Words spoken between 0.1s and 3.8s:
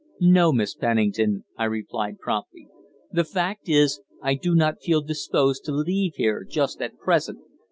"No, Miss Pennington," I replied promptly; "the fact